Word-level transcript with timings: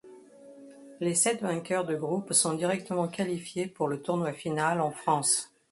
Les 0.99 1.13
sept 1.13 1.43
vainqueurs 1.43 1.85
de 1.85 1.95
groupes 1.95 2.33
sont 2.33 2.53
directement 2.55 3.07
qualifiés 3.07 3.67
pour 3.67 3.87
le 3.87 4.01
tournoi 4.01 4.33
final 4.33 4.81
en 4.81 4.89
France. 4.89 5.51